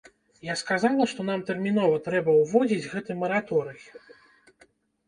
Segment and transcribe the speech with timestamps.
[0.45, 3.79] Я сказала, што нам тэрмінова трэба ўводзіць гэты мараторый.